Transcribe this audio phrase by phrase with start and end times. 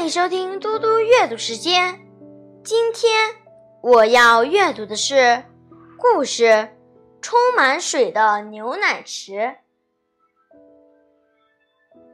[0.00, 2.00] 欢迎收听嘟嘟阅读时间。
[2.64, 3.12] 今天
[3.82, 5.44] 我要阅读的是
[5.98, 6.44] 故事
[7.20, 9.32] 《充满水的牛奶池》。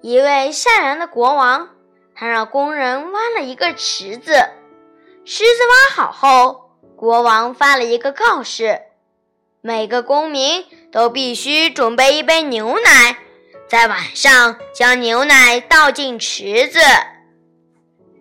[0.02, 1.76] 一位善良的国王，
[2.16, 4.32] 他让工人挖了一个池子。
[5.24, 8.82] 池子挖好后，国王发了一个告示：
[9.60, 13.16] 每个公民都必须准备一杯牛奶，
[13.68, 16.80] 在晚上将牛奶倒进池子。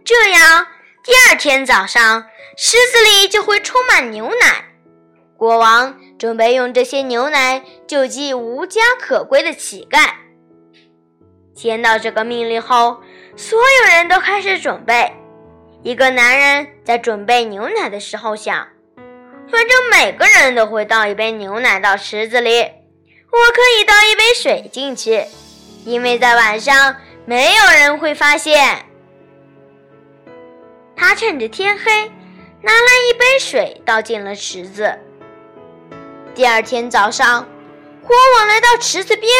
[0.05, 0.67] 这样，
[1.03, 4.65] 第二天早上，池子里就会充满牛奶。
[5.35, 10.11] 国王准备用这些牛奶救济无家可归的乞丐。
[11.55, 13.01] 接到这个命令后，
[13.35, 15.11] 所有人都开始准备。
[15.81, 18.67] 一个男人在准备牛奶的时候想
[19.49, 25.25] ：“反正每个人都会倒一杯牛奶到池子里，我可以倒一杯水进去，
[25.83, 28.85] 因为在晚上没有人会发现。”
[31.15, 32.11] 趁着天黑，
[32.61, 34.99] 拿来一杯水倒进了池子。
[36.33, 37.47] 第二天早上，
[38.01, 39.31] 国王来到池子边，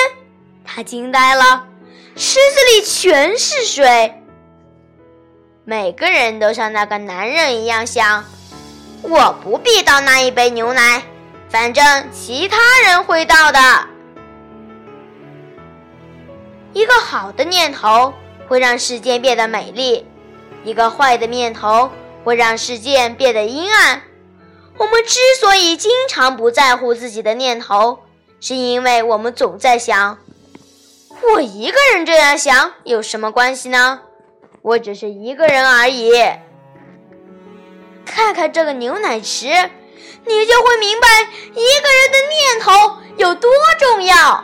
[0.63, 1.67] 他惊呆了，
[2.15, 4.13] 池子里全是水。
[5.65, 8.23] 每个人都像那个男人一样想：
[9.01, 11.03] 我不必倒那一杯牛奶，
[11.49, 13.59] 反正其他人会倒的。
[16.71, 18.13] 一个好的念头
[18.47, 20.05] 会让世界变得美丽。
[20.65, 21.91] 一个坏的念头
[22.23, 24.01] 会让世界变得阴暗。
[24.77, 27.99] 我们之所以经常不在乎自己的念头，
[28.41, 30.17] 是因为我们总在想：
[31.33, 34.01] 我一个人这样想有什么关系呢？
[34.61, 36.11] 我只是一个人而已。
[38.03, 41.07] 看看这个牛奶池，你就会明白
[41.51, 43.49] 一个人的念头有多
[43.79, 44.43] 重要。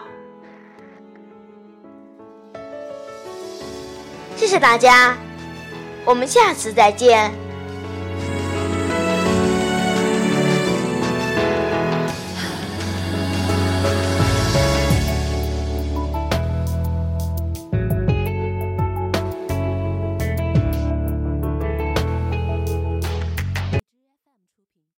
[4.36, 5.17] 谢谢大家。
[6.06, 7.51] 我们下次再见。